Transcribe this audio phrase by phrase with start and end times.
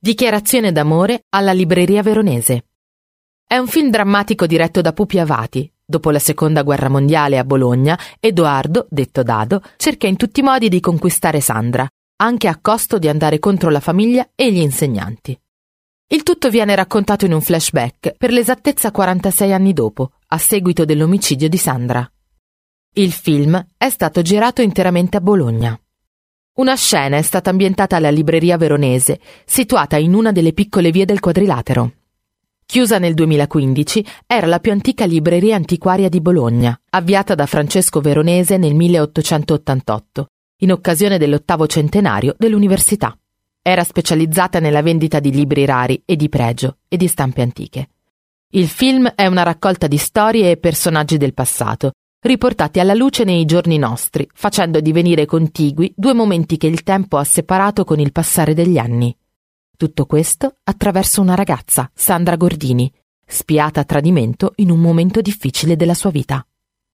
[0.00, 2.66] Dichiarazione d'amore alla libreria veronese.
[3.44, 5.68] È un film drammatico diretto da Pupi Avati.
[5.84, 10.68] Dopo la seconda guerra mondiale a Bologna, Edoardo, detto Dado, cerca in tutti i modi
[10.68, 11.84] di conquistare Sandra,
[12.18, 15.36] anche a costo di andare contro la famiglia e gli insegnanti.
[16.06, 21.48] Il tutto viene raccontato in un flashback per l'esattezza 46 anni dopo, a seguito dell'omicidio
[21.48, 22.08] di Sandra.
[22.94, 25.76] Il film è stato girato interamente a Bologna.
[26.58, 31.20] Una scena è stata ambientata alla libreria veronese, situata in una delle piccole vie del
[31.20, 31.92] quadrilatero.
[32.66, 38.56] Chiusa nel 2015, era la più antica libreria antiquaria di Bologna, avviata da Francesco Veronese
[38.56, 40.26] nel 1888,
[40.62, 43.16] in occasione dell'ottavo centenario dell'università.
[43.62, 47.90] Era specializzata nella vendita di libri rari e di pregio e di stampe antiche.
[48.50, 53.44] Il film è una raccolta di storie e personaggi del passato, riportati alla luce nei
[53.44, 58.54] giorni nostri, facendo divenire contigui due momenti che il tempo ha separato con il passare
[58.54, 59.16] degli anni.
[59.76, 62.92] Tutto questo attraverso una ragazza, Sandra Gordini,
[63.24, 66.44] spiata a tradimento in un momento difficile della sua vita.